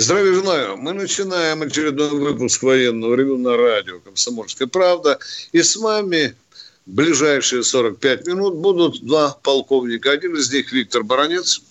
[0.00, 0.76] Здравия желаю.
[0.76, 5.18] Мы начинаем очередной выпуск военного ревю на радио «Комсомольская правда».
[5.50, 6.36] И с вами
[6.86, 10.12] ближайшие 45 минут будут два полковника.
[10.12, 11.62] Один из них Виктор Баранец.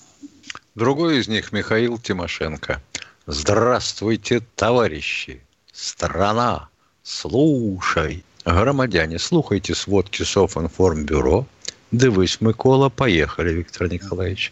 [0.76, 2.84] Другой из них Михаил Тимошенко.
[3.28, 5.42] Здравствуйте, товарищи!
[5.72, 6.68] Страна,
[7.04, 8.26] слушай!
[8.44, 11.48] Громадяне, слухайте сводки Софинформбюро.
[11.94, 14.52] Дивись, Микола, поехали, Виктор Николаевич.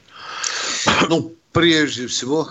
[1.09, 2.49] Ну, прежде всего,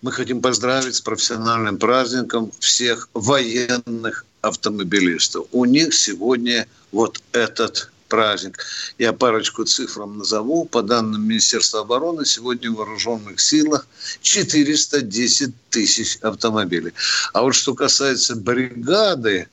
[0.00, 5.46] мы хотим поздравить с профессиональным праздником всех военных автомобилистов.
[5.52, 8.58] У них сегодня вот этот праздник.
[8.98, 10.66] Я парочку цифрам назову.
[10.66, 13.86] По данным Министерства обороны, сегодня в вооруженных силах
[14.20, 16.92] 410 тысяч автомобилей.
[17.32, 19.48] А вот что касается бригады,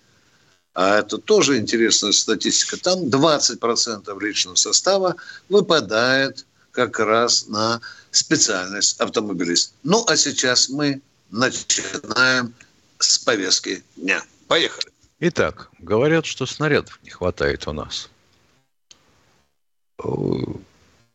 [0.73, 5.15] а это тоже интересная статистика, там 20% личного состава
[5.47, 7.79] выпадает как раз на
[8.11, 9.73] специальность автомобилист.
[9.83, 12.53] Ну, а сейчас мы начинаем
[12.99, 14.23] с повестки дня.
[14.47, 14.91] Поехали.
[15.19, 18.09] Итак, говорят, что снарядов не хватает у нас.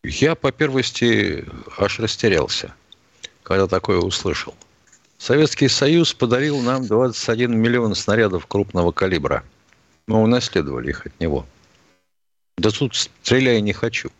[0.03, 1.47] Я по первости
[1.79, 2.75] аж растерялся,
[3.43, 4.55] когда такое услышал.
[5.17, 9.43] Советский Союз подарил нам 21 миллион снарядов крупного калибра.
[10.07, 11.47] Мы унаследовали их от него.
[12.59, 14.11] Да тут стреляй не хочу.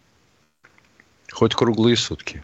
[1.31, 2.43] Хоть круглые сутки.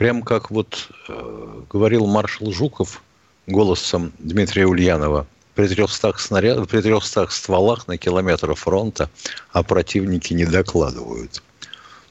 [0.00, 3.02] Прям как вот э, говорил маршал Жуков
[3.46, 9.10] голосом Дмитрия Ульянова, при 300, снаряд, при 300 стволах на километр фронта,
[9.52, 11.42] а противники не докладывают.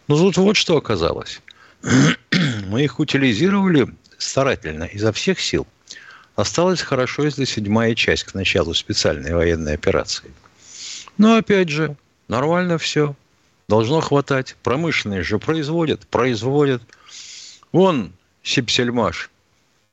[0.08, 1.42] Ну, тут вот что оказалось.
[2.68, 3.88] Мы их утилизировали
[4.20, 5.66] старательно, изо всех сил.
[6.36, 10.32] Осталась хорошо, если седьмая часть к началу специальной военной операции.
[11.18, 11.96] Но опять же,
[12.28, 13.16] нормально все.
[13.68, 14.56] Должно хватать.
[14.62, 16.84] Промышленные же производят, производят–
[17.72, 19.30] Вон Сипсельмаш.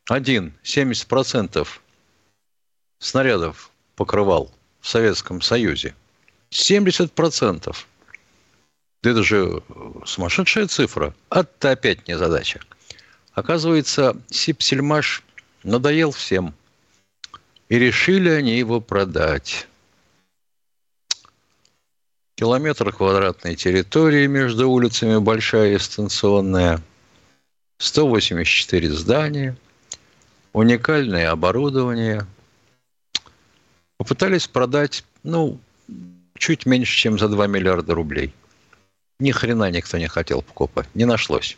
[0.08, 1.68] Один, 70%
[2.98, 4.50] снарядов покрывал
[4.80, 5.94] в Советском Союзе.
[6.50, 7.76] 70%.
[9.02, 9.62] Да это же
[10.06, 11.14] сумасшедшая цифра.
[11.28, 12.60] А это опять не задача.
[13.32, 15.22] Оказывается, Сипсельмаш
[15.62, 16.54] надоел всем.
[17.68, 19.66] И решили они его продать.
[22.36, 26.80] Километр квадратной территории между улицами большая и станционная–
[27.78, 29.56] 184 здания,
[30.52, 32.26] уникальное оборудование.
[33.98, 35.58] Попытались продать, ну,
[36.38, 38.34] чуть меньше, чем за 2 миллиарда рублей.
[39.18, 41.56] Ни хрена никто не хотел покупать, не нашлось.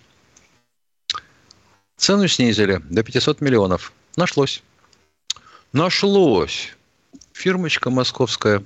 [1.96, 3.92] Цену снизили до 500 миллионов.
[4.16, 4.62] Нашлось.
[5.72, 6.76] Нашлось.
[7.32, 8.62] Фирмочка московская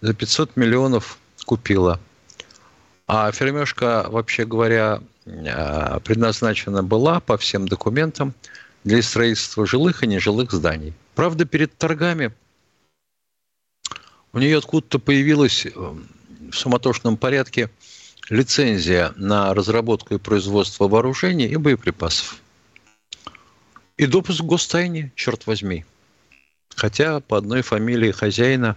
[0.00, 2.00] за 500 миллионов купила.
[3.06, 5.00] А фермешка, вообще говоря,
[6.04, 8.34] предназначена была по всем документам
[8.84, 10.94] для строительства жилых и нежилых зданий.
[11.14, 12.32] Правда, перед торгами
[14.32, 17.70] у нее откуда-то появилась э, в суматошном порядке
[18.30, 22.40] лицензия на разработку и производство вооружений и боеприпасов.
[23.96, 25.84] И допуск к гостайне, черт возьми.
[26.76, 28.76] Хотя по одной фамилии хозяина,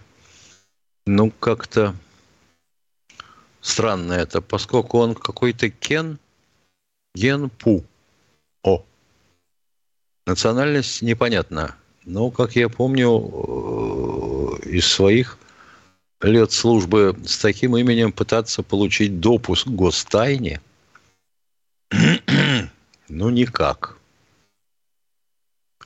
[1.06, 1.96] ну, как-то
[3.62, 6.18] странно это, поскольку он какой-то Кен–
[7.16, 7.84] Генпу.
[8.64, 8.86] О.
[10.26, 11.76] Национальность непонятна.
[12.06, 15.38] Но, как я помню, э, из своих
[16.22, 20.62] лет службы с таким именем пытаться получить допуск к гостайне,
[23.10, 23.98] ну, никак.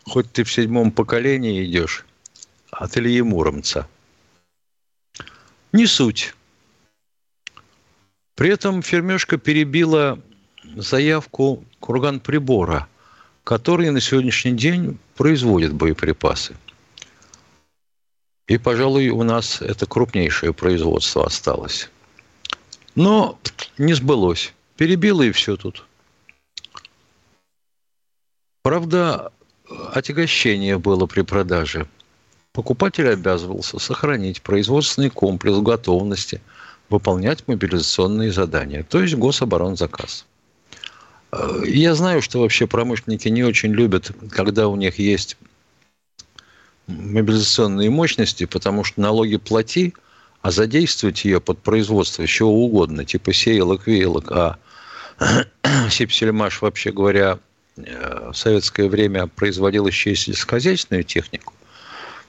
[0.04, 2.06] Хоть ты в седьмом поколении идешь
[2.70, 3.88] от Ильи Муромца.
[5.72, 6.36] Не суть.
[8.36, 10.22] При этом фермешка перебила
[10.76, 12.88] заявку курган прибора,
[13.44, 16.56] который на сегодняшний день производит боеприпасы.
[18.48, 21.90] И, пожалуй, у нас это крупнейшее производство осталось.
[22.94, 23.40] Но
[23.78, 24.54] не сбылось.
[24.78, 25.86] Перебило и все тут.
[28.62, 29.32] Правда,
[29.94, 31.88] отягощение было при продаже.
[32.52, 36.42] Покупатель обязывался сохранить производственный комплекс готовности
[36.90, 40.26] выполнять мобилизационные задания, то есть гособоронзаказ.
[41.66, 45.38] Я знаю, что вообще промышленники не очень любят, когда у них есть
[46.88, 49.94] мобилизационные мощности, потому что налоги плати,
[50.42, 54.58] а задействовать ее под производство чего угодно, типа сеялок, веялок, а
[55.90, 57.40] сепсельмаш, вообще говоря,
[57.78, 61.54] э, в советское время производил еще и сельскохозяйственную технику,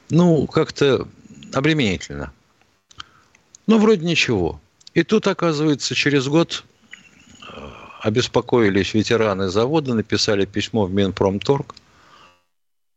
[0.08, 1.06] ну, как-то
[1.52, 2.32] обременительно.
[3.66, 4.60] Ну, вроде ничего.
[4.94, 6.64] И тут, оказывается, через год
[8.06, 11.74] обеспокоились ветераны завода, написали письмо в Минпромторг–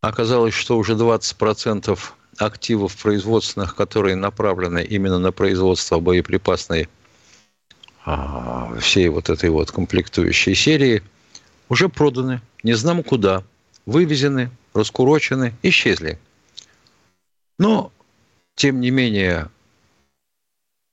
[0.01, 1.99] Оказалось, что уже 20%
[2.37, 6.87] активов производственных, которые направлены именно на производство боеприпасной
[8.05, 11.03] а, всей вот этой вот комплектующей серии,
[11.67, 13.43] уже проданы, не знам куда,
[13.85, 16.17] вывезены, раскурочены, исчезли.
[17.57, 17.91] Но,
[18.55, 19.49] тем не менее,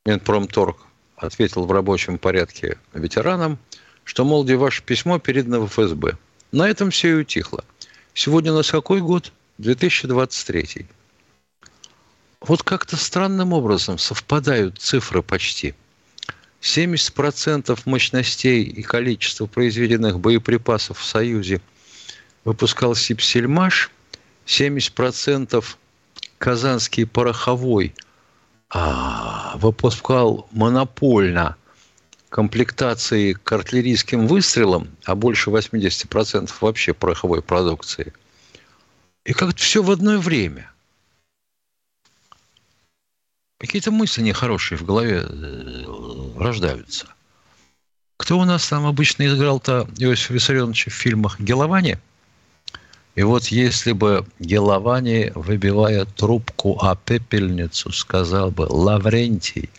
[0.04, 0.78] Минпромторг
[1.14, 3.60] ответил в рабочем порядке ветеранам,
[4.06, 6.16] что, мол, ваше письмо передано в ФСБ.
[6.52, 7.62] На этом все и утихло–
[8.16, 9.30] Сегодня у нас какой год?
[9.58, 10.86] 2023.
[12.40, 15.74] Вот как-то странным образом совпадают цифры почти.
[16.62, 21.60] 70% мощностей и количества произведенных боеприпасов в Союзе
[22.46, 23.90] выпускал Сипсельмаш,
[24.46, 25.62] 70%
[26.38, 27.94] Казанский пороховой
[28.70, 31.56] а, выпускал монопольно
[32.36, 38.12] комплектации к артиллерийским выстрелам, а больше 80% вообще пороховой продукции.
[39.24, 40.70] И как-то все в одно время.
[43.58, 47.06] Какие-то мысли нехорошие в голове э, рождаются.
[48.18, 51.40] Кто у нас там обычно играл-то Иосиф Виссарионович в фильмах?
[51.40, 51.98] Геловани?
[53.14, 59.70] И вот если бы Геловани, выбивая трубку о пепельницу, сказал бы «Лаврентий»,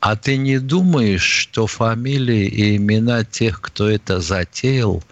[0.00, 5.02] а ты не думаешь, что фамилии и имена тех, кто это затеял,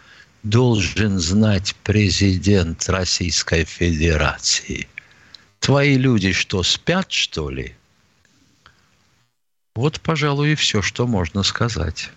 [0.43, 4.89] должен знать президент Российской Федерации?
[5.59, 7.75] Твои люди что, спят, что ли?
[9.75, 12.11] Вот, пожалуй, и все, что можно сказать.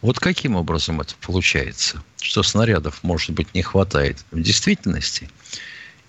[0.00, 2.02] Вот каким образом это получается?
[2.20, 5.30] Что снарядов, может быть, не хватает в действительности?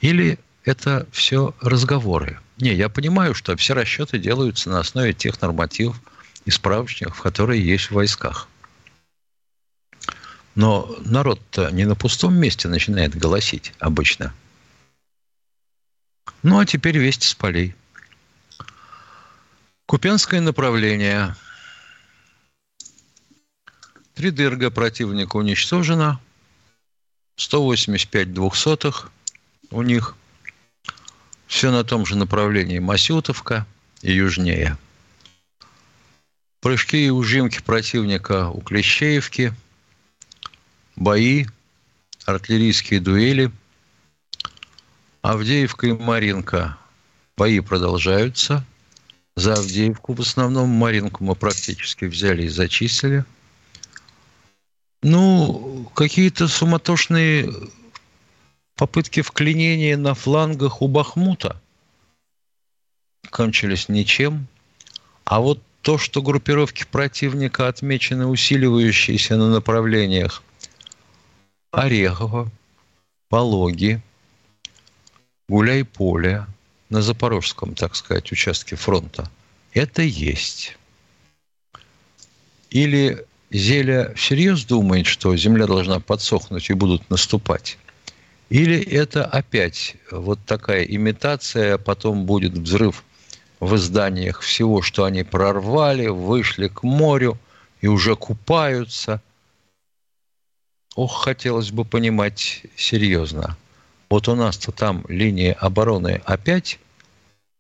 [0.02, 2.40] Или это все разговоры?
[2.60, 6.00] Не, я понимаю, что все расчеты делаются на основе тех нормативов
[6.46, 8.50] и справочников, которые есть в войсках.
[10.56, 14.34] Но народ-то не на пустом месте начинает голосить обычно.
[16.44, 17.76] Ну, а теперь вести с полей.
[19.86, 21.36] Купенское направление.
[24.16, 26.20] Три дырга противника уничтожено.
[27.38, 29.12] 185 двухсотых
[29.72, 30.16] у них.
[31.50, 33.66] Все на том же направлении Масютовка
[34.04, 34.78] и южнее.
[36.62, 39.52] Прыжки и ужимки противника у Клещеевки,
[40.96, 41.48] бои,
[42.26, 43.52] артиллерийские дуэли.
[45.24, 46.78] Авдеевка и Маринка.
[47.36, 48.64] Бои продолжаются.
[49.36, 53.26] За Авдеевку в основном Маринку мы практически взяли и зачислили.
[55.02, 57.52] Ну, какие-то суматошные
[58.80, 61.62] попытки вклинения на флангах у Бахмута
[63.30, 64.48] кончились ничем.
[65.26, 70.44] А вот то, что группировки противника отмечены усиливающиеся на направлениях
[71.72, 72.50] Орехово,
[73.28, 74.02] Пологи,
[75.50, 76.48] Гуляй-Поле,
[76.90, 79.30] на запорожском, так сказать, участке фронта,
[79.74, 80.78] это есть.
[82.70, 87.78] Или Зеля всерьез думает, что земля должна подсохнуть и будут наступать?
[88.50, 93.04] Или это опять вот такая имитация, потом будет взрыв
[93.60, 97.38] в изданиях всего, что они прорвали, вышли к морю
[97.82, 99.22] и уже купаются.
[100.96, 103.56] Ох, хотелось бы понимать серьезно.
[104.10, 106.80] Вот у нас-то там линия обороны опять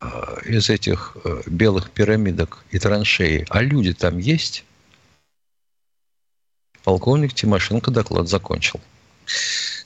[0.01, 0.07] э,
[0.45, 4.65] из этих э, белых пирамидок и траншеи, а люди там есть?
[6.83, 8.81] Полковник Тимошенко доклад закончил.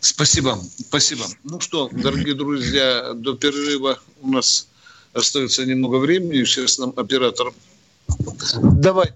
[0.03, 0.57] Спасибо,
[0.89, 1.23] спасибо.
[1.45, 4.67] Ну что, дорогие друзья, до перерыва у нас
[5.13, 6.43] остается немного времени.
[6.43, 7.53] Сейчас нам оператор...
[8.61, 9.13] Давай,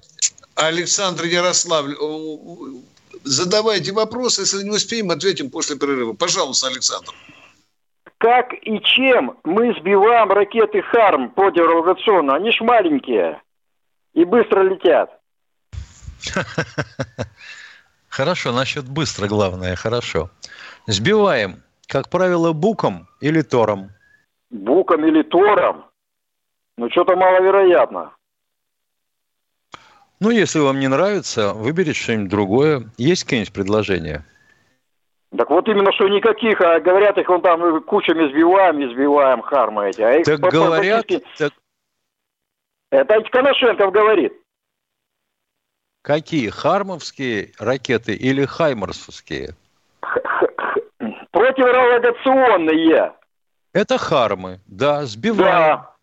[0.56, 1.94] Александр Ярославль,
[3.26, 6.14] задавайте вопросы, если не успеем, ответим после перерыва.
[6.14, 7.12] Пожалуйста, Александр.
[8.18, 12.36] Как и чем мы сбиваем ракеты ХАРМ противореволюционно?
[12.36, 13.42] Они ж маленькие
[14.14, 15.10] и быстро летят.
[18.18, 20.32] Хорошо, насчет быстро главное, хорошо.
[20.88, 23.92] Сбиваем, как правило, буком или тором.
[24.50, 25.86] Буком или тором?
[26.78, 28.14] Ну, что-то маловероятно.
[30.22, 32.90] Ну, если вам не нравится, выберите что-нибудь другое.
[32.98, 34.26] Есть какие-нибудь предложения?
[35.38, 40.02] Так вот именно, что никаких, а говорят их вон там кучами сбиваем, избиваем хармы эти.
[40.02, 41.06] А их так говорят...
[41.38, 41.52] Так...
[42.92, 44.34] Это Коношенков говорит.
[46.02, 46.48] Какие?
[46.48, 49.56] Хармовские ракеты или хаймарсовские?
[51.32, 53.14] Противорадиационные.
[53.74, 55.78] Это хармы, да, сбиваем.
[55.78, 55.96] Да.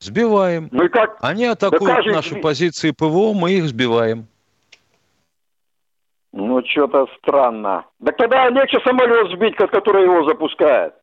[0.00, 0.68] Сбиваем.
[0.72, 1.16] Ну и как?
[1.20, 2.40] Они атакуют да наши сби...
[2.40, 4.26] позиции ПВО, мы их сбиваем.
[6.32, 7.84] Ну, что-то странно.
[8.04, 10.94] Так тогда легче самолет сбить, который его запускает.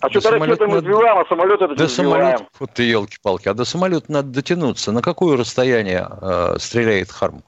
[0.00, 0.80] А что-то ракеты мы надо...
[0.80, 3.48] сбиваем, а самолет это да самолет, Вот ты елки-палки.
[3.48, 4.92] А до самолета надо дотянуться.
[4.92, 7.42] На какое расстояние э, стреляет Харм?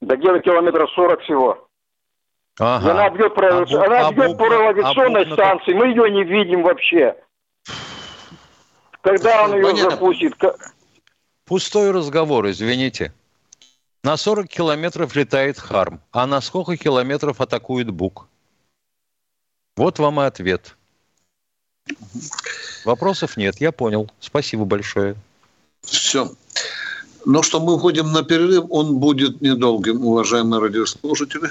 [0.00, 1.68] Да где-то километров 40 всего.
[2.64, 2.92] Ага.
[2.92, 3.48] она бьет, про...
[3.48, 7.16] а она а бьет по радиационной а станции, мы ее не видим вообще.
[9.00, 9.90] Когда он ее Понятно.
[9.90, 10.34] запустит?
[11.44, 13.12] Пустой разговор, извините.
[14.04, 18.28] На 40 километров летает Харм, а на сколько километров атакует Бук?
[19.76, 20.76] Вот вам и ответ.
[22.84, 24.08] Вопросов нет, я понял.
[24.20, 25.16] Спасибо большое.
[25.80, 26.30] Все.
[27.26, 28.66] Ну что, мы уходим на перерыв.
[28.70, 31.50] Он будет недолгим, уважаемые радиослушатели.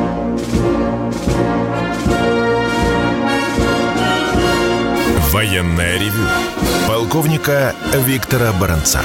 [5.41, 6.27] Военная ревю.
[6.87, 7.73] Полковника
[8.05, 8.99] Виктора Баранца.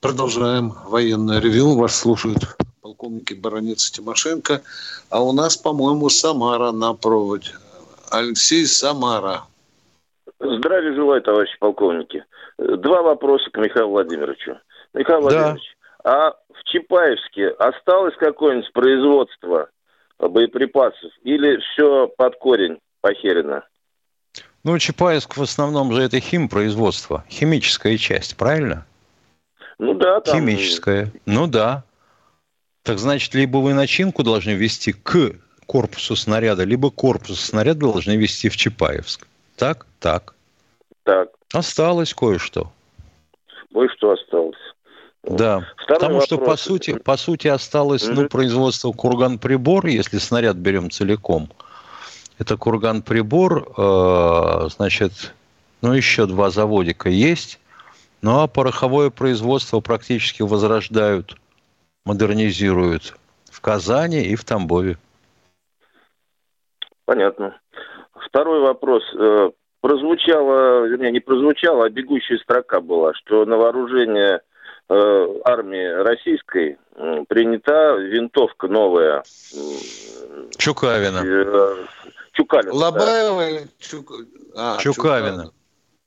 [0.00, 1.76] Продолжаем военное ревю.
[1.76, 2.38] Вас слушают
[2.80, 4.62] полковники Баранец и Тимошенко.
[5.10, 7.50] А у нас, по-моему, Самара на проводе.
[8.10, 9.42] Алексей Самара.
[10.40, 12.24] Здравия желаю, товарищи полковники.
[12.56, 14.56] Два вопроса к Михаилу Владимировичу.
[14.94, 15.28] Михаил да.
[15.28, 19.68] Владимирович, а в Чапаевске осталось какое-нибудь производство
[20.18, 23.64] боеприпасов или все под корень похерено?
[24.64, 28.86] Ну, Чапаевск в основном же это химпроизводство, химическая часть, правильно?
[29.78, 30.20] Ну да.
[30.20, 30.36] Там...
[30.36, 31.12] Химическая.
[31.26, 31.84] Ну да.
[32.82, 35.32] Так значит, либо вы начинку должны вести к
[35.66, 39.26] корпусу снаряда, либо корпус снаряда должны вести в Чапаевск.
[39.56, 39.86] Так?
[40.00, 40.34] Так.
[41.04, 41.28] Так.
[41.52, 42.72] Осталось кое-что.
[43.72, 44.56] Кое-что осталось.
[45.22, 46.26] Да, Второй потому вопрос.
[46.26, 48.14] что по сути, по сути осталось mm-hmm.
[48.14, 51.50] ну, производство курган-прибор, если снаряд берем целиком.
[52.38, 55.34] Это курган-прибор, э, значит,
[55.82, 57.58] ну еще два заводика есть.
[58.22, 61.36] Ну а пороховое производство практически возрождают,
[62.04, 63.16] модернизируют
[63.50, 64.98] в Казани и в Тамбове.
[67.04, 67.58] Понятно.
[68.14, 69.02] Второй вопрос.
[69.18, 74.42] Э, прозвучало, вернее, не прозвучало, а бегущая строка была, что на вооружение
[74.88, 76.78] э, армии российской
[77.28, 79.22] принята винтовка новая.
[80.56, 81.24] Чукавина.
[82.38, 82.72] Чукалина.
[82.72, 83.68] Лобаева да.
[83.80, 84.12] Чук...
[84.54, 85.50] а, Чукавина.
[85.50, 85.52] Чукавина.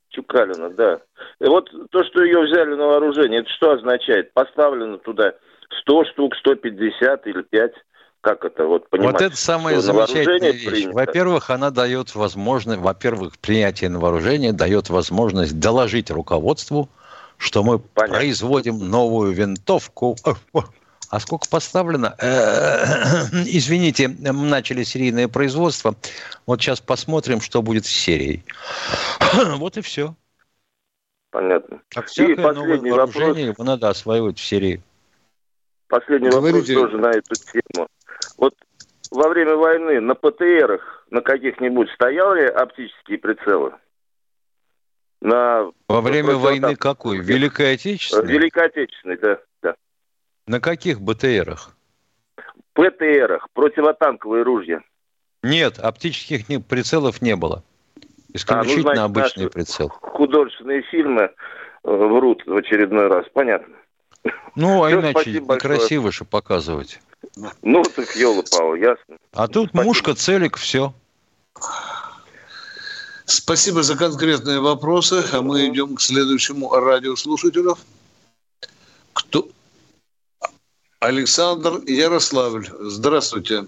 [0.09, 1.01] Чукалина, да.
[1.39, 4.33] И вот то, что ее взяли на вооружение, это что означает?
[4.33, 5.33] Поставлено туда
[5.81, 7.71] 100 штук, 150 или 5?
[8.21, 9.13] Как это вот понимать?
[9.13, 10.85] Вот это самая замечательная вещь.
[10.87, 16.89] Во-первых, она дает возможность, во-первых, принятие на вооружение дает возможность доложить руководству,
[17.37, 18.17] что мы Понятно.
[18.17, 20.15] производим новую винтовку.
[21.11, 22.15] А сколько поставлено?
[22.19, 25.93] Э, извините, мы начали серийное производство.
[26.45, 28.45] Вот сейчас посмотрим, что будет с серией.
[29.57, 30.15] Вот и все.
[31.29, 31.81] Понятно.
[31.89, 33.57] Как всякое и последний новое вооружение вопрос.
[33.57, 34.81] его надо осваивать в серии.
[35.89, 36.75] Последний Говорите.
[36.75, 37.87] вопрос тоже на эту тему.
[38.37, 38.53] Вот
[39.11, 43.73] во время войны на ПТРах на каких-нибудь стояли оптические прицелы?
[45.19, 45.69] На...
[45.89, 47.17] Во время войны какой?
[47.17, 48.31] Великой Отечественной?
[48.31, 49.39] Великой Отечественной, да.
[50.51, 51.73] На каких БТРах?
[52.73, 54.81] ПТРах, противотанковые ружья.
[55.43, 57.63] Нет, оптических прицелов не было.
[58.33, 59.87] Исключительно а, ну, значит, обычный прицел.
[60.01, 61.29] Художественные фильмы э,
[61.85, 63.77] врут в очередной раз, понятно.
[64.57, 66.99] Ну, а Все, иначе некрасиво же показывать.
[67.61, 69.15] Ну, так елы пау ясно.
[69.31, 69.83] А тут спасибо.
[69.85, 70.93] мушка, целик, все.
[73.23, 75.23] Спасибо за конкретные вопросы.
[75.31, 77.77] А мы идем к следующему радиослушателю.
[79.13, 79.47] Кто,
[81.01, 82.65] Александр Ярославль.
[82.79, 83.65] Здравствуйте.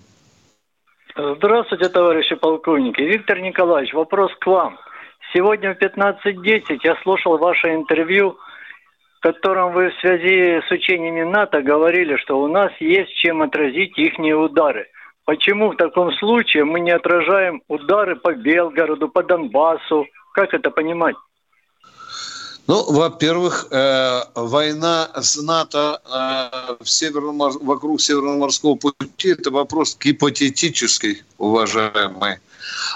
[1.16, 3.02] Здравствуйте, товарищи полковники.
[3.02, 4.78] Виктор Николаевич, вопрос к вам.
[5.34, 8.38] Сегодня в 15.10 я слушал ваше интервью
[9.24, 14.20] котором вы в связи с учениями НАТО говорили, что у нас есть чем отразить их
[14.20, 14.88] удары.
[15.24, 20.06] Почему в таком случае мы не отражаем удары по Белгороду, по Донбассу?
[20.34, 21.16] Как это понимать?
[22.66, 29.98] Ну, во-первых, э, война с НАТО э, в Северном, вокруг Северного морского пути– это вопрос
[30.00, 32.38] гипотетический, уважаемый.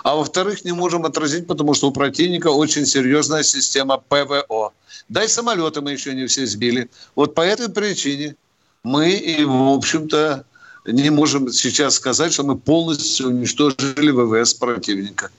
[0.04, 4.72] А во-вторых, не можем отразить, потому что у противника очень серьезная система ПВО.
[5.10, 6.90] Да и самолеты мы еще не все сбили.
[7.16, 8.38] Вот по этой причине
[8.84, 10.46] мы и, в общем-то,
[10.86, 15.30] не можем сейчас сказать, что мы полностью уничтожили ВВС противника.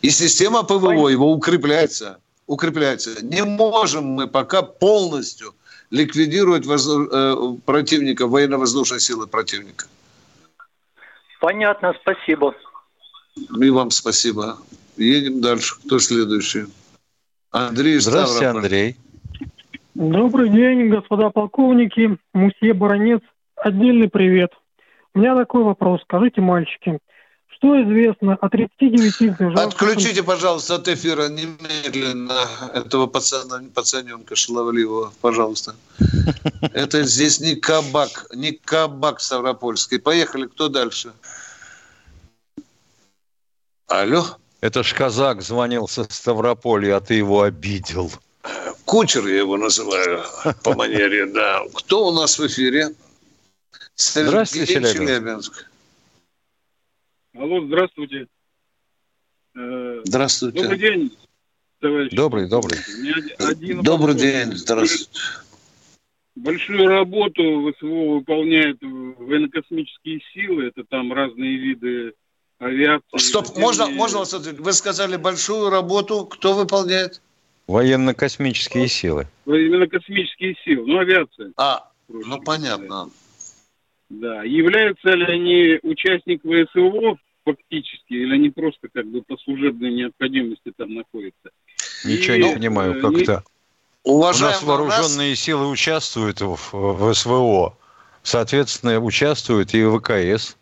[0.00, 2.18] И система ПВО его укрепляется.
[2.46, 3.24] Укрепляется.
[3.24, 5.54] Не можем мы пока полностью
[5.90, 6.88] ликвидировать воз...
[6.88, 7.34] э,
[7.64, 9.86] противника, военно-воздушной силы противника.
[11.40, 12.54] Понятно, спасибо.
[13.36, 14.58] И вам спасибо.
[14.96, 15.76] Едем дальше.
[15.84, 16.66] Кто следующий?
[17.50, 18.64] Андрей Здравствуйте, Ставрополь.
[18.64, 18.96] Андрей.
[19.94, 22.18] Добрый день, господа полковники.
[22.32, 23.20] Мусье Баронец.
[23.56, 24.52] Отдельный привет.
[25.14, 26.02] У меня такой вопрос.
[26.02, 26.98] Скажите, мальчики,
[27.56, 29.66] что известно о 39 сбежавших...
[29.66, 32.40] Отключите, пожалуйста, от эфира немедленно
[32.74, 35.74] этого пацана, пацаненка шаловливого, пожалуйста.
[36.74, 39.98] Это здесь не кабак, не кабак Ставропольский.
[39.98, 41.12] Поехали, кто дальше?
[43.86, 44.24] Алло?
[44.60, 48.10] Это ж казак звонил со Ставрополья, а ты его обидел.
[48.84, 50.22] Кучер я его называю
[50.62, 51.62] по манере, да.
[51.74, 52.94] Кто у нас в эфире?
[53.96, 54.98] Здравствуйте, Челябинск.
[54.98, 55.66] Челябинск.
[57.38, 58.26] Алло, здравствуйте.
[59.54, 60.62] Э, здравствуйте.
[60.62, 61.16] Добрый день,
[61.80, 62.12] товарищ.
[62.12, 62.78] Добрый, добрый.
[63.38, 64.22] Один добрый вопрос.
[64.22, 65.20] день, здравствуйте.
[66.34, 70.66] Большую работу ВСВО выполняют военно-космические силы.
[70.66, 72.14] Это там разные виды
[72.58, 73.18] авиации.
[73.18, 74.60] Стоп, можно, можно вас ответить?
[74.60, 76.26] Вы сказали большую работу.
[76.26, 77.20] Кто выполняет?
[77.66, 79.26] Военно-космические силы.
[79.44, 80.86] Военно-космические силы.
[80.86, 81.52] Ну, авиация.
[81.56, 83.10] А, ну понятно.
[84.08, 84.42] Да.
[84.44, 90.94] Являются ли они участниками ВСО фактически, или они просто как бы по служебной необходимости там
[90.94, 91.50] находятся?
[92.04, 93.44] Ничего И, не понимаю, как это.
[94.02, 95.38] Уважаемый, у нас вооруженные нас...
[95.38, 97.76] силы участвуют в, в СВО.
[98.22, 100.56] Соответственно, участвуют и ВКС.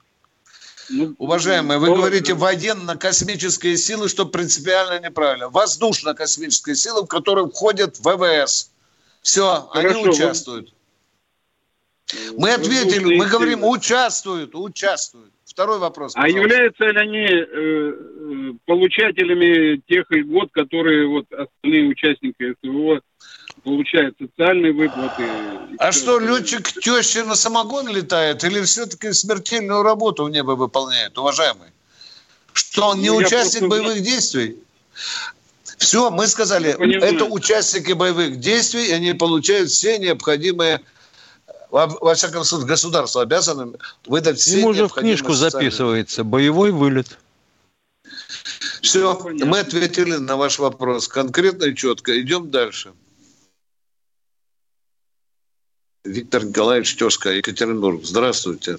[0.91, 5.49] Ну, Уважаемые, вы ну, говорите военно-космические силы, что принципиально неправильно.
[5.49, 8.71] Воздушно-космические силы, в которые входят ВВС.
[9.23, 10.75] Все, Хорошо, они участвуют.
[12.37, 15.34] Мы ответили, мы говорим, участвуют, участвуют.
[15.55, 16.15] Второй вопрос.
[16.17, 16.41] А пожалуйста.
[16.41, 23.01] А являются ли они э, э, получателями тех льгот, которые вот остальные участники СВО
[23.63, 25.23] получают социальные выплаты?
[25.79, 31.69] А что, летчик тещи на самогон летает или все-таки смертельную работу в небо выполняет, уважаемый?
[32.53, 33.69] Что он не ну, участник просто...
[33.69, 34.57] боевых действий?
[35.79, 40.81] Все, мы сказали, это участники боевых действий, и они получают все необходимые
[41.75, 43.73] во, всяком случае, государство обязано
[44.07, 47.19] выдать все Ему уже в книжку записывается боевой вылет.
[48.81, 52.21] Все, мы ответили на ваш вопрос конкретно и четко.
[52.21, 52.93] Идем дальше.
[56.05, 58.05] Виктор Николаевич Тезка, Екатеринбург.
[58.05, 58.77] Здравствуйте.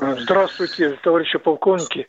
[0.00, 2.06] Здравствуйте, товарищи полковники.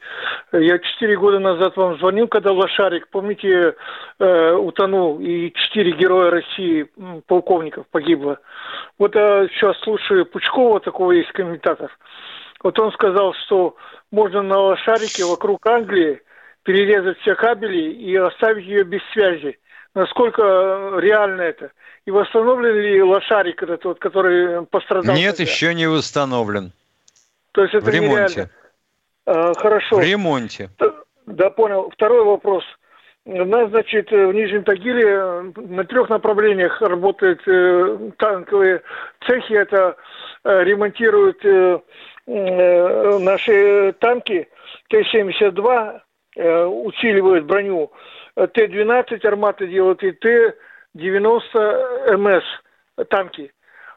[0.54, 3.75] Я четыре года назад вам звонил, когда Лошарик, помните,
[4.19, 6.88] э, утонул, и четыре героя России,
[7.25, 8.39] полковников погибло.
[8.99, 11.89] Вот я сейчас слушаю Пучкова, такого есть комментатор.
[12.62, 13.77] Вот он сказал, что
[14.12, 16.21] можно на Лошарике вокруг Англии
[16.63, 19.57] перерезать все кабели и оставить ее без связи.
[19.95, 21.71] Насколько реально это?
[22.05, 25.15] И восстановлен ли лошарик этот, вот, который пострадал?
[25.15, 25.51] Нет, тогда?
[25.51, 26.73] еще не восстановлен.
[27.53, 28.49] То есть это в ремонте.
[29.25, 29.97] А, хорошо.
[29.97, 30.69] В ремонте.
[31.25, 31.89] Да, понял.
[31.93, 32.63] Второй вопрос.
[33.31, 38.81] У нас, значит, в Нижнем Тагиле на трех направлениях работают э, танковые
[39.27, 39.53] цехи.
[39.53, 39.97] Это
[40.43, 41.79] э, ремонтируют э,
[42.25, 44.47] наши танки
[44.89, 45.99] Т-72,
[46.37, 47.91] э, усиливают броню.
[48.33, 52.43] Т-12 арматы делают и Т-90 МС
[53.09, 53.51] танки.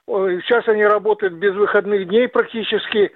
[0.06, 3.12] Сейчас они работают без выходных дней практически.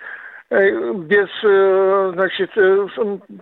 [0.48, 2.86] Э, без, э, значит, э,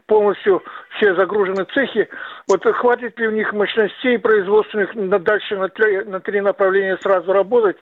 [0.06, 0.62] полностью
[0.96, 2.08] все загружены цехи.
[2.48, 7.30] Вот хватит ли у них мощностей производственных на дальше на три, на три направления сразу
[7.30, 7.76] работать?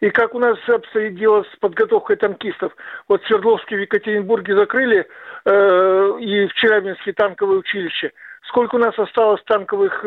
[0.00, 2.76] И как у нас обстоит дело с подготовкой танкистов?
[3.08, 5.06] Вот Свердловске в Екатеринбурге закрыли
[5.46, 8.12] и в Челябинске танковое училище.
[8.48, 10.04] Сколько у нас осталось танковых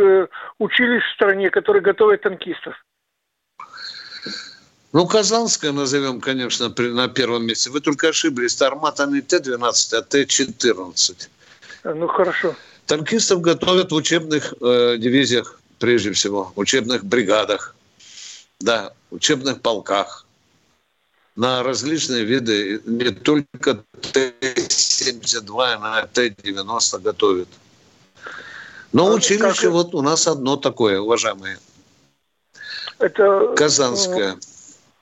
[0.59, 2.75] училищ в стране, которые готовят танкистов?
[4.91, 7.69] Ну, Казанская назовем, конечно, на первом месте.
[7.69, 8.55] Вы только ошиблись.
[8.55, 11.27] Тармата не Т-12, а Т-14.
[11.83, 12.55] Ну, хорошо.
[12.87, 17.75] Танкистов готовят в учебных э, дивизиях, прежде всего, в учебных бригадах.
[18.59, 20.25] да, учебных полках
[21.35, 27.47] на различные виды, не только Т-72, на Т-90 готовят.
[28.91, 29.71] Но а училище как...
[29.71, 31.59] вот у нас одно такое, уважаемые.
[32.97, 34.37] Это Казанское.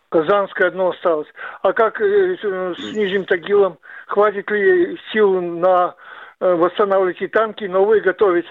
[0.10, 1.28] Казанское одно осталось.
[1.62, 3.78] А как э, с Нижним Тагилом?
[4.08, 5.96] Хватит ли сил на
[6.40, 8.46] э, восстанавливать и танки, новые готовить?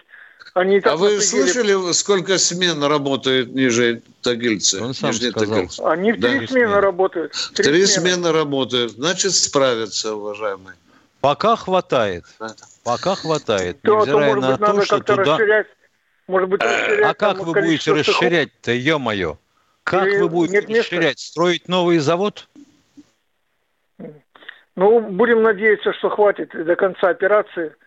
[0.55, 4.83] Они а вы слышали, сколько смен работает ниже Тагильцы?
[4.83, 5.67] Он сам сказал.
[5.85, 6.47] Они в три да.
[6.47, 7.33] смены работают.
[7.55, 8.15] Три, три смены.
[8.15, 8.93] смены работают.
[8.93, 10.77] Значит, справятся, уважаемые.
[11.21, 12.25] Пока хватает.
[12.85, 13.81] Пока хватает.
[13.83, 15.23] То, Невзирая то, на быть, то, что туда...
[15.37, 15.67] Расширять,
[16.29, 19.39] может быть, расширять, а как вы будете расширять-то, ё-моё?
[19.87, 21.17] Как Или вы будете расширять?
[21.17, 21.31] Места?
[21.31, 22.49] Строить новый завод?
[24.75, 27.75] Ну, будем надеяться, что хватит до конца операции–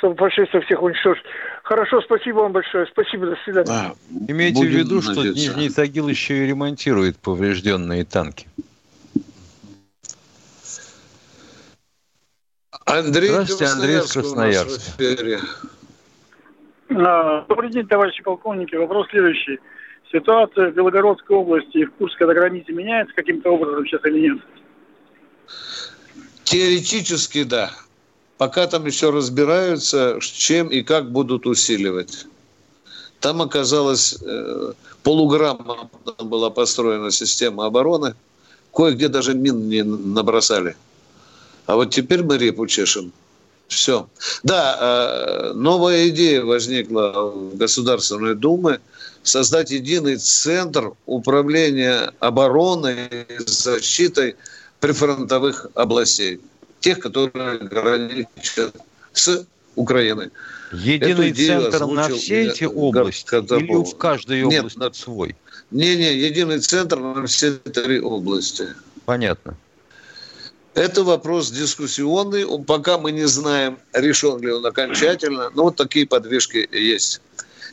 [0.00, 1.24] чтобы фашистов всех уничтожить.
[1.62, 2.86] Хорошо, спасибо вам большое.
[2.86, 3.70] Спасибо, до свидания.
[3.70, 3.94] А,
[4.28, 5.12] Имейте в виду, надеяться.
[5.12, 8.48] что Нижний Тагил еще и ремонтирует поврежденные танки.
[12.86, 14.82] Андрей Здравствуйте, Андрей из Красноярска.
[16.96, 18.74] А, добрый день, товарищи полковники.
[18.76, 19.60] Вопрос следующий.
[20.12, 24.38] Ситуация в Белгородской области и в Курской на границе меняется каким-то образом сейчас или нет?
[26.44, 27.70] Теоретически да.
[28.36, 32.26] Пока там еще разбираются, чем и как будут усиливать.
[33.20, 38.14] Там оказалось э, полуграммно была построена система обороны.
[38.74, 40.74] Кое-где даже мин не набросали.
[41.66, 43.12] А вот теперь мы репу чешем.
[43.68, 44.08] Все.
[44.42, 48.80] Да, э, новая идея возникла в Государственной Думе
[49.22, 54.36] создать единый центр управления обороной и защитой
[54.80, 56.40] прифронтовых областей
[56.80, 58.74] тех, которые граничат
[59.12, 60.30] с Украиной.
[60.72, 63.62] Единый центр на все эти области Катапов.
[63.62, 65.36] или в каждой области Нет, свой?
[65.70, 68.68] Не-не, единый центр на все три области.
[69.04, 69.56] Понятно.
[70.74, 72.46] Это вопрос дискуссионный.
[72.64, 75.50] Пока мы не знаем, решен ли он окончательно.
[75.54, 77.20] Но вот такие подвижки есть.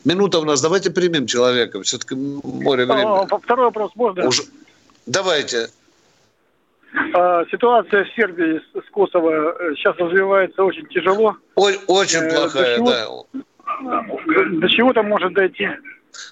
[0.08, 0.62] Минута у нас.
[0.62, 1.82] Давайте примем человека.
[1.84, 3.42] Все-таки море а, времени.
[3.44, 4.26] Второй вопрос можно?
[4.26, 4.44] Уже...
[5.06, 5.68] Давайте.
[7.14, 11.36] А, ситуация в Сербии с Косово э, сейчас развивается очень тяжело.
[11.56, 14.04] Ой, очень э, плохая, до чего, да.
[14.62, 15.68] До чего там может дойти?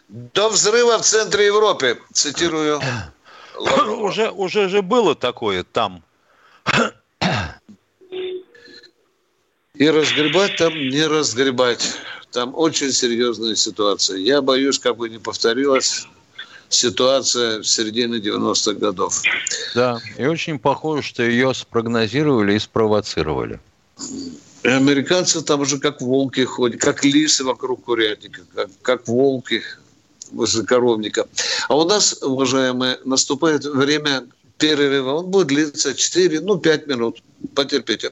[0.08, 2.80] До взрыва в центре Европы, цитирую.
[4.00, 6.02] уже, уже же было такое там.
[9.74, 11.98] И разгребать там не разгребать.
[12.36, 14.18] Там очень серьезная ситуация.
[14.18, 16.06] Я боюсь, как бы не повторилось
[16.68, 19.22] ситуация в середине 90-х годов.
[19.74, 23.62] Да, и очень похоже, что ее спрогнозировали и спровоцировали.
[24.64, 29.64] И американцы там уже как волки ходят, как лисы вокруг курятника, как, как волки
[30.34, 31.30] возле коровника.
[31.70, 35.14] А у нас, уважаемые, наступает время перерыва.
[35.14, 37.24] Он будет длиться 4, ну, 5 минут.
[37.54, 38.12] Потерпите.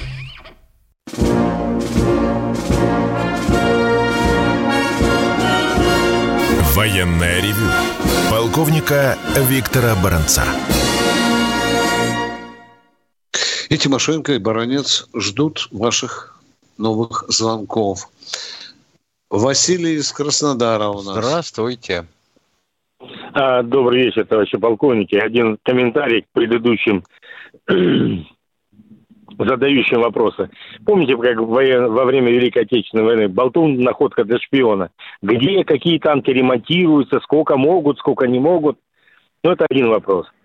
[6.81, 7.69] Военное ревю
[8.31, 9.15] полковника
[9.47, 10.41] Виктора Баранца.
[13.69, 16.41] И Тимошенко, и Баранец ждут ваших
[16.79, 18.09] новых звонков.
[19.29, 21.23] Василий из Краснодара у нас.
[21.23, 22.07] Здравствуйте.
[23.33, 25.13] А, добрый вечер, товарищи полковники.
[25.13, 27.03] Один комментарий к предыдущим
[29.45, 30.49] задающим вопросы.
[30.85, 34.89] Помните, как во время Великой Отечественной войны Болтун находка для шпиона?
[35.21, 38.77] Где какие танки ремонтируются, сколько могут, сколько не могут?
[39.43, 40.27] Ну, это один вопрос.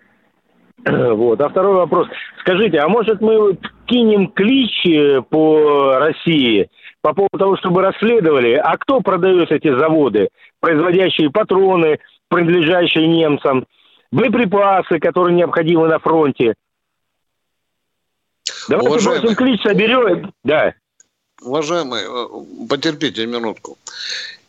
[0.87, 1.41] Вот.
[1.41, 2.09] А второй вопрос.
[2.41, 4.87] Скажите, а может мы кинем клич
[5.31, 6.69] по России
[7.03, 10.29] по поводу того, чтобы расследовали, а кто продает эти заводы,
[10.61, 13.65] производящие патроны, принадлежащие немцам,
[14.11, 16.55] боеприпасы, которые необходимы на фронте–
[18.69, 19.21] Давайте Уважаемый...
[19.21, 20.33] бросим клич, соберем.
[20.45, 20.75] Да.
[21.43, 23.79] Уважаемый, э, потерпите минутку.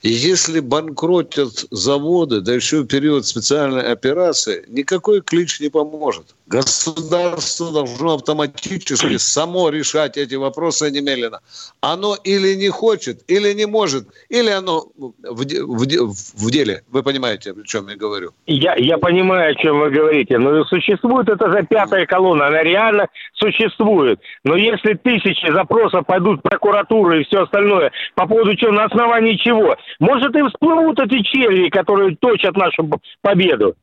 [0.04, 6.36] Если банкротят заводы, да еще в период специальной операции, никакой клич не поможет.
[6.46, 11.42] Государство должно автоматически само решать эти вопросы немедленно.
[11.82, 16.84] Оно или не хочет, или не может, или оно в, в, в деле.
[16.90, 18.32] Вы понимаете, о чем я говорю?
[18.46, 20.38] Я, я понимаю, о чем вы говорите.
[20.38, 22.48] Но существует это за пятая колонна.
[22.48, 24.22] Она реально существует.
[24.46, 29.36] Но если тысячи запросов пойдут в прокуратуру и все остальное, по поводу чего, на основании
[29.36, 32.90] чего, может и всплывут эти черви, которые точат нашу
[33.22, 33.76] победу.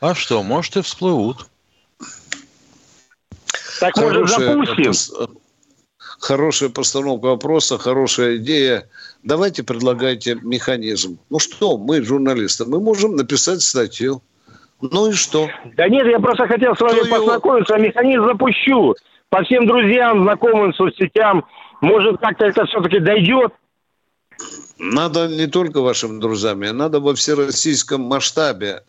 [0.00, 1.46] А что, может и всплывут.
[3.80, 4.92] Так может запустим?
[6.20, 8.88] Хорошая постановка вопроса, хорошая идея.
[9.22, 11.18] Давайте предлагайте механизм.
[11.28, 14.22] Ну что, мы журналисты, мы можем написать статью.
[14.80, 15.48] Ну и что?
[15.76, 17.84] Да нет, я просто хотел с вами Кто познакомиться, его...
[17.86, 18.94] механизм запущу.
[19.28, 21.44] По всем друзьям, знакомым, соцсетям.
[21.80, 23.52] Может, как-то это все-таки дойдет?
[24.78, 28.82] Надо не только вашим друзьям, надо во всероссийском масштабе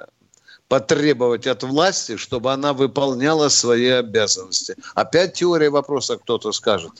[0.67, 4.75] потребовать от власти, чтобы она выполняла свои обязанности.
[4.95, 6.91] Опять теория вопроса кто-то скажет.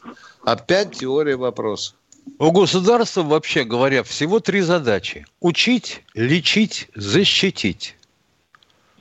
[0.43, 1.93] Опять теория вопроса.
[2.39, 5.25] У государства, вообще говоря, всего три задачи.
[5.39, 7.95] Учить, лечить, защитить.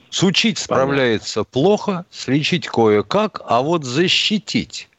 [0.09, 4.89] С учить справляется плохо, слечить кое-как, а вот защитить.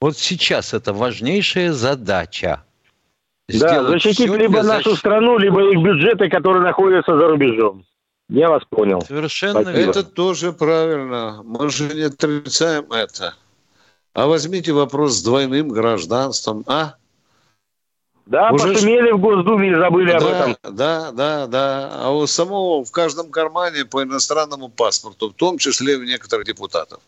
[0.00, 2.64] Вот сейчас это важнейшая задача.
[3.58, 4.98] Да, защитить либо нашу защ...
[4.98, 7.84] страну, либо их бюджеты, которые находятся за рубежом.
[8.28, 9.02] Я вас понял.
[9.02, 9.90] Совершенно Спасибо.
[9.90, 11.42] Это тоже правильно.
[11.44, 13.34] Мы же не отрицаем это.
[14.14, 16.94] А возьмите вопрос с двойным гражданством, а?
[18.26, 20.56] Да, Уже пошумели в Госдуме и забыли да, об этом.
[20.62, 21.90] Да, да, да.
[21.92, 27.00] А у самого в каждом кармане по иностранному паспорту, в том числе у некоторых депутатов.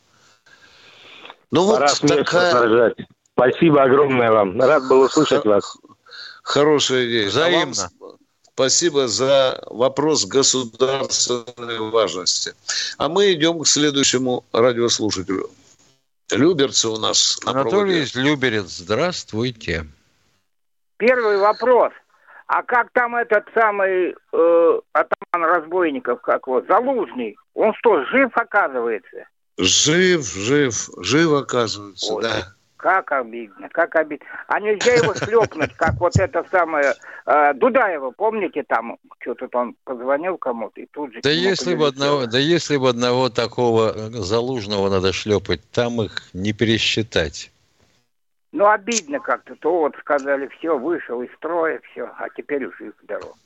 [1.52, 2.94] Ну Пора вот такая...
[3.34, 4.60] Спасибо огромное вам.
[4.60, 5.76] Рад был услышать вас.
[6.42, 7.28] Хорошая идея.
[7.28, 7.74] Взаимно.
[7.84, 8.18] А вам
[8.54, 12.54] спасибо за вопрос государственной важности.
[12.98, 15.48] А мы идем к следующему радиослушателю.
[16.30, 17.38] Люберцы у нас.
[17.44, 19.86] Анатолий из Люберец, здравствуйте.
[20.96, 21.92] Первый вопрос.
[22.46, 27.36] А как там этот самый э, атаман разбойников, как вот, Залужный?
[27.54, 29.26] Он что, жив оказывается?
[29.58, 32.22] Жив, жив, жив оказывается, Ой.
[32.22, 32.54] да.
[32.82, 34.26] Как обидно, как обидно.
[34.48, 36.94] А нельзя его шлепнуть, как вот это самое
[37.26, 41.20] э, Дудаева, помните, там что-то он позвонил кому-то и тут же...
[41.22, 46.24] Да если, бы одного, да если бы одного такого э, залужного надо шлепать, там их
[46.32, 47.52] не пересчитать.
[48.50, 49.54] Ну, обидно как-то.
[49.54, 53.36] То вот сказали, все, вышел из строя, все, а теперь уже их здоров.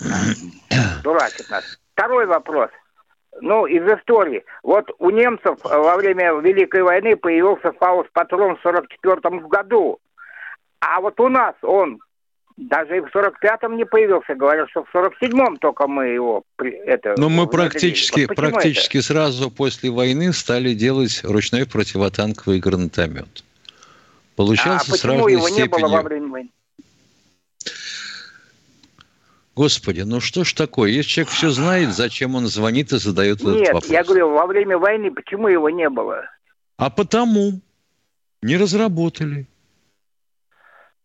[1.02, 1.78] Дурачит нас.
[1.92, 2.70] Второй вопрос
[3.40, 4.44] ну, из истории.
[4.62, 9.98] Вот у немцев э, во время Великой войны появился фаус-патрон в 44 году.
[10.80, 12.00] А вот у нас он
[12.56, 14.34] даже и в 45-м не появился.
[14.34, 16.42] Говорят, что в 47-м только мы его...
[16.58, 19.06] Это, Но мы практически, вот практически это?
[19.06, 23.44] сразу после войны стали делать ручной противотанковый гранатомет.
[24.36, 25.76] Получался а почему его степенью...
[25.76, 26.50] не было во время войны?
[29.56, 30.90] Господи, ну что ж такое?
[30.90, 33.90] Если человек все знает, зачем он звонит и задает Нет, этот вопрос?
[33.90, 36.24] я говорю, во время войны почему его не было?
[36.76, 37.60] А потому
[38.42, 39.46] не разработали.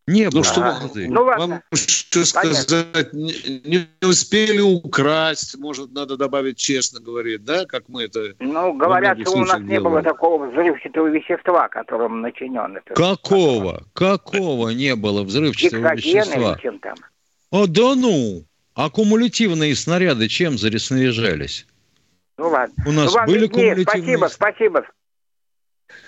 [0.08, 1.48] Не ну, что а, ну, ладно.
[1.48, 3.34] Вам что сказать, не,
[3.66, 8.36] не успели украсть, может, надо добавить честно говорить, да, как мы это...
[8.40, 9.68] Ну, говорят, что у нас делаем.
[9.68, 12.94] не было такого взрывчатого вещества, которым начинен это.
[12.94, 13.84] Какого?
[13.94, 16.58] Какого не было взрывчатого вещества?
[16.62, 16.96] чем там?
[17.56, 18.44] О, да ну!
[18.74, 21.66] Аккумулятивные снаряды чем заряжались?
[22.38, 22.76] Ну ладно.
[22.86, 24.18] У нас ну, были кумулятивные...
[24.18, 24.86] Спасибо, спасибо.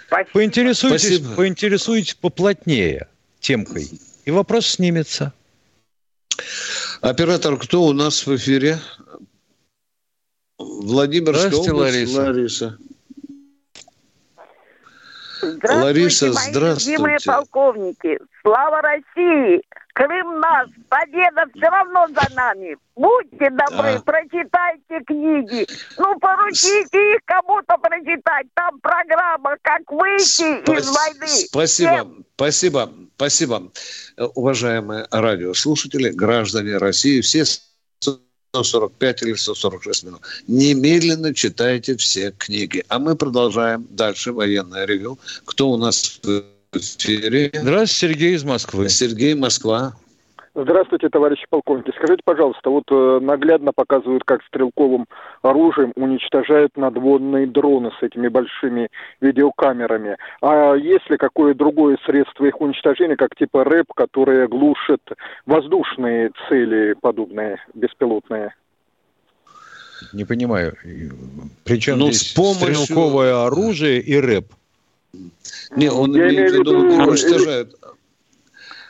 [0.07, 0.29] спасибо.
[0.33, 1.36] Поинтересуйтесь, спасибо.
[1.36, 3.07] поинтересуйтесь поплотнее
[3.39, 3.89] темкой,
[4.25, 5.31] и вопрос снимется.
[6.99, 8.79] Оператор, кто у нас в эфире?
[10.57, 12.21] Владимир Здравствуйте, Лариса.
[12.23, 12.77] Лариса.
[15.39, 16.91] Здравствуйте, Лариса, мои здравствуйте.
[16.91, 18.19] любимые полковники.
[18.41, 19.62] Слава России!
[19.97, 22.77] Крым наш, победа все равно за нами.
[22.95, 24.01] Будьте добры, а.
[24.01, 25.67] прочитайте книги.
[25.97, 28.45] Ну, поручите их кому-то прочитать.
[28.53, 31.27] Там программа «Как выйти Спас- из войны».
[31.27, 32.25] Спасибо, Всем...
[32.36, 33.71] спасибо, спасибо.
[34.36, 37.45] Уважаемые радиослушатели, граждане России, все
[38.03, 40.21] 145 или 146 минут.
[40.47, 42.86] Немедленно читайте все книги.
[42.88, 45.17] А мы продолжаем дальше военное ревю.
[45.45, 46.43] Кто у нас в
[46.77, 47.51] эфире?
[47.53, 48.89] Здравствуйте, Сергей из Москвы.
[48.89, 49.93] Сергей, Москва.
[50.59, 51.91] Здравствуйте, товарищи полковники.
[51.95, 55.05] Скажите, пожалуйста, вот э, наглядно показывают, как стрелковым
[55.43, 58.89] оружием уничтожают надводные дроны с этими большими
[59.21, 60.17] видеокамерами.
[60.41, 65.01] А есть ли какое другое средство их уничтожения, как типа РЭП, которое глушит
[65.45, 68.55] воздушные цели подобные, беспилотные?
[70.13, 70.75] Не понимаю.
[71.65, 72.77] Причем ну, здесь с помощью...
[72.77, 74.47] стрелковое оружие и рэп?
[75.75, 77.75] Не, он Я имеет в виду, уничтожает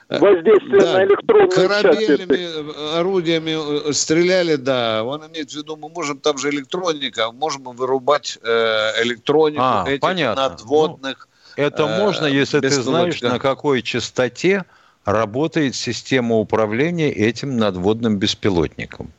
[0.10, 5.04] воздействие да, на электронную корабельными орудиями э, стреляли, да.
[5.04, 10.02] Он имеет в виду, мы можем там же электроника, можем вырубать э, электронику а, этих
[10.02, 10.50] понятно.
[10.50, 11.28] надводных.
[11.58, 14.64] Ну, это э, можно, если ты знаешь, на какой частоте
[15.04, 19.12] работает система управления этим надводным беспилотником.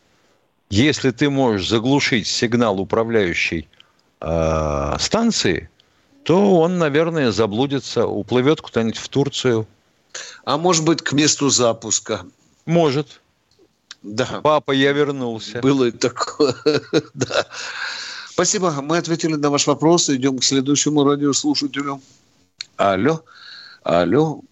[0.71, 3.69] Если ты можешь заглушить сигнал управляющей
[4.21, 5.71] э, станции,
[6.29, 9.67] то он, наверное, заблудится, уплывет куда-нибудь в Турцию.
[10.45, 12.27] А может быть, к месту запуска?
[12.67, 13.23] Может.
[14.03, 14.43] Да.
[14.43, 15.61] Папа, я вернулся.
[15.63, 16.55] Было и такое,
[17.15, 17.47] да.
[18.29, 18.73] Спасибо.
[18.83, 20.11] Мы ответили на ваш вопрос.
[20.11, 22.03] Идем к следующему радиослушателю.
[22.77, 23.23] Алло.
[23.83, 24.43] Алло.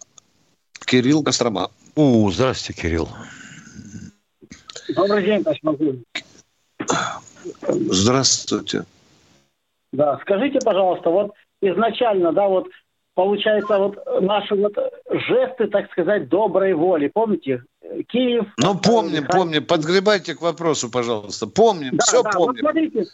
[0.87, 1.71] Кирилл Кострома.
[1.95, 3.11] У, здравствуйте, Кирилл.
[4.95, 5.61] Добрый день, Товарищ
[7.69, 8.87] Здравствуйте.
[9.93, 12.69] Да, скажите, пожалуйста, вот изначально, да, вот
[13.15, 14.75] получается, вот наши вот
[15.11, 17.63] жесты, так сказать, доброй воли, помните?
[18.09, 18.47] Киев.
[18.59, 19.37] Ну, помним, Харьков.
[19.37, 19.67] помним.
[19.67, 21.47] Подгребайте к вопросу, пожалуйста.
[21.47, 22.47] Помним, да, все да, помним.
[22.47, 23.05] Вот смотрите,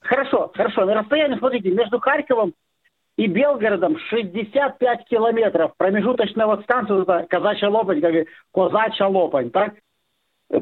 [0.00, 0.84] хорошо, хорошо.
[0.84, 2.54] На расстоянии, смотрите, между Харьковом
[3.16, 5.72] и Белгородом 65 километров.
[5.76, 8.14] Промежуточная вот станция, это Казачья Лопань, как
[8.52, 9.74] Козачья Лопань, так?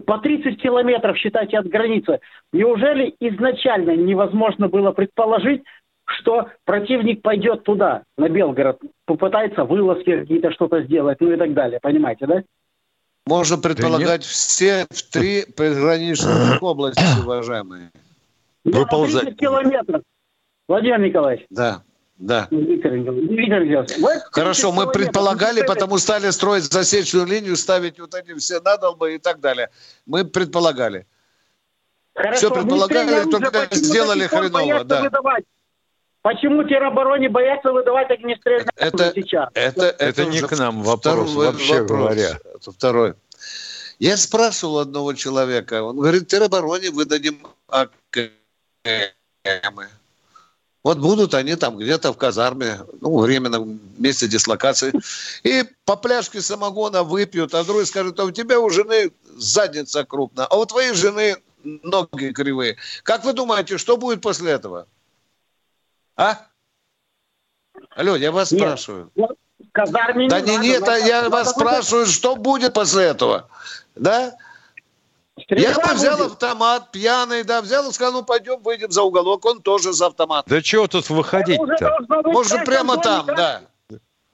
[0.07, 2.21] По 30 километров, считайте, от границы.
[2.53, 5.63] Неужели изначально невозможно было предположить,
[6.09, 11.81] что противник пойдет туда, на Белгород, попытается вылазки какие-то что-то сделать, ну и так далее,
[11.81, 12.43] понимаете, да?
[13.27, 17.91] Можно предполагать да все в три приграничных области, уважаемые.
[18.65, 20.03] Да, 30 километров.
[20.67, 21.47] Владимир Николаевич.
[21.51, 21.83] Да.
[22.17, 22.49] Да.
[22.51, 24.03] Виктор Николаевич.
[24.33, 29.41] Хорошо, мы предполагали, потому стали строить засечную линию, ставить вот эти все надолбы и так
[29.41, 29.69] далее.
[30.07, 31.07] Мы предполагали.
[32.15, 34.85] Хорошо, все предполагали, только сделали хреново.
[34.85, 35.03] Да.
[35.03, 35.45] Выдавать
[36.29, 39.49] Почему теробороне боятся выдавать огнестрельное это, сейчас?
[39.55, 41.99] Это, это, это не к нам вопрос, вообще вопрос.
[42.01, 42.39] говоря.
[42.55, 43.15] Это второй.
[43.99, 48.29] Я спрашивал одного человека, он говорит, теробороне выдадим АКМы.
[50.85, 54.93] Вот будут они там где-то в казарме, ну, временном месте дислокации,
[55.45, 60.45] и по пляжке самогона выпьют, а другой скажет, а у тебя у жены задница крупная,
[60.45, 62.77] а у твоей жены ноги кривые.
[63.03, 64.87] Как вы думаете, что будет после этого?
[66.19, 66.37] А?
[67.95, 69.13] Алло, я вас нет, спрашиваю.
[69.71, 73.49] казарме да не, надо, нет, надо, я надо, вас надо, спрашиваю, что будет после этого?
[73.95, 74.35] Да?
[75.41, 76.33] Стрельба я бы взял будет.
[76.33, 80.45] автомат, пьяный, да, взял и сказал, ну пойдем, выйдем за уголок, он тоже за автомат.
[80.49, 81.99] Да чего тут выходить-то?
[82.25, 83.37] Может, прямо доме, там, как...
[83.37, 83.61] да.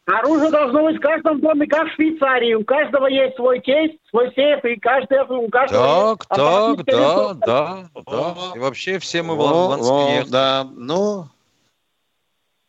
[0.06, 2.54] Оружие должно быть в каждом доме, как в Швейцарии.
[2.54, 7.88] У каждого есть свой кейс, свой сейф, и каждый, у каждого Так, так, да, да,
[8.06, 8.34] да.
[8.54, 10.24] И вообще все мы в Москве.
[10.28, 11.28] Да, ну,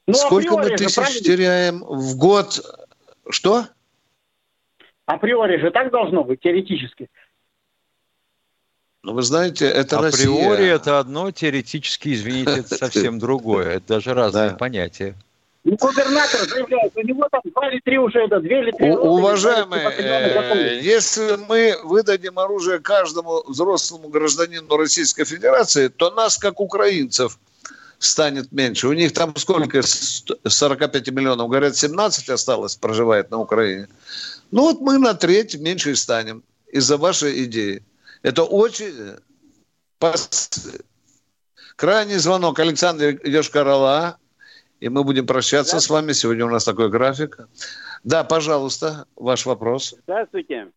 [0.08, 1.22] ну, Сколько мы тысяч правильно?
[1.22, 2.62] теряем в год?
[3.30, 3.66] Что?
[5.06, 7.10] Априори же так должно быть, теоретически.
[9.04, 10.28] Ну, вы знаете, это Россия.
[10.28, 13.78] Априори это одно, теоретически, извините, это совсем другое.
[13.78, 14.56] Это даже разные да.
[14.56, 15.16] понятия.
[15.64, 18.92] Ну, губернатор заявляет, у него там два или три уже, это две или три.
[18.92, 27.40] Уважаемые, э, если мы выдадим оружие каждому взрослому гражданину Российской Федерации, то нас, как украинцев,
[28.06, 28.88] станет меньше.
[28.88, 29.82] У них там сколько?
[29.82, 31.50] 45 миллионов.
[31.50, 33.88] Говорят, 17 осталось, проживает на Украине.
[34.52, 37.84] Ну вот мы на треть меньше и станем из-за вашей идеи.
[38.22, 39.18] Это очень...
[41.76, 42.60] Крайний звонок.
[42.60, 44.18] Александр Йошкарала.
[44.80, 46.14] И мы будем прощаться с вами.
[46.14, 47.40] Сегодня у нас такой график.
[48.04, 49.96] Да, пожалуйста, ваш вопрос.
[50.04, 50.72] Здравствуйте.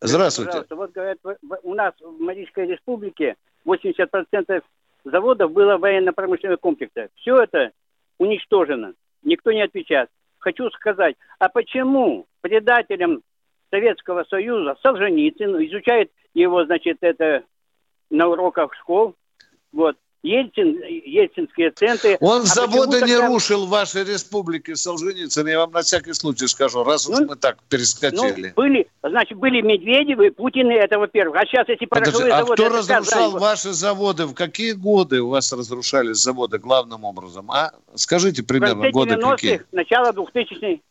[0.00, 0.50] Здравствуйте.
[0.50, 0.76] Пожалуйста.
[0.76, 1.18] Вот говорят,
[1.62, 4.62] у нас в Марийской республике 80%
[5.10, 7.08] заводов было военно-промышленного комплекса.
[7.16, 7.72] Все это
[8.18, 8.94] уничтожено.
[9.22, 10.08] Никто не отвечает.
[10.38, 13.22] Хочу сказать, а почему предателям
[13.70, 17.44] Советского Союза Солженицын изучает его, значит, это
[18.10, 19.14] на уроках школ,
[19.72, 22.16] вот, Ельцин, ельцинские центры.
[22.20, 23.28] Он а заводы не тогда...
[23.28, 27.58] рушил в вашей республике, Солженицын, я вам на всякий случай скажу, раз ну, мы так
[27.68, 28.48] перескочили.
[28.48, 31.36] Ну, были, значит, были Медведевы, Путины, это во-первых.
[31.40, 32.62] А сейчас эти пороховые а заводы...
[32.62, 33.40] А кто разрушал сказали?
[33.40, 34.26] ваши заводы?
[34.26, 37.50] В какие годы у вас разрушались заводы главным образом?
[37.52, 39.62] А скажите примерно годы какие?
[39.70, 40.82] начало 2000-х.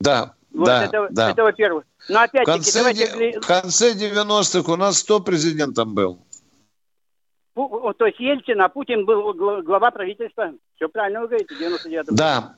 [0.00, 1.30] Да, Вот да, это, да.
[1.30, 1.84] это во-первых.
[2.08, 3.40] Но опять-таки, в конце, давайте...
[3.40, 6.18] в конце 90-х у нас кто президентом был?
[7.54, 10.52] То есть Ельцин, а Путин был глава правительства.
[10.76, 12.54] Все правильно вы говорите, 99 Да.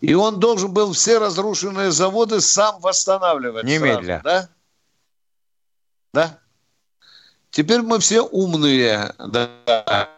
[0.00, 3.64] И он должен был все разрушенные заводы сам восстанавливать.
[3.64, 4.20] Немедля.
[4.20, 4.48] Сразу, да?
[6.12, 6.38] Да?
[7.50, 9.14] Теперь мы все умные.
[9.18, 10.08] Да.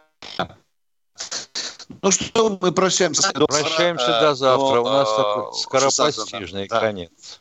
[2.02, 3.32] Ну что, мы прощаемся.
[3.32, 4.74] Прощаемся до завтра.
[4.74, 6.80] До, У нас такой скоропостижный да.
[6.80, 7.40] конец.